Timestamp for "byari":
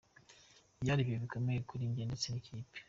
0.81-0.99